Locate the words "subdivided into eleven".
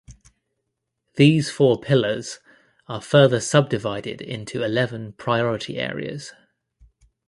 3.39-5.13